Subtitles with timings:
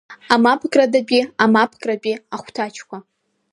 [0.33, 2.97] Амапкрадатәи, амапкратәи ахәҭаҷқәа…